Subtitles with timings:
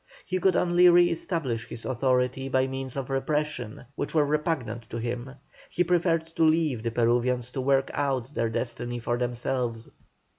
[0.25, 4.97] He could only re establish his authority by means of repression, which were repugnant to
[4.97, 5.35] him;
[5.69, 9.91] he preferred to leave the Peruvians to work out their destiny for themselves.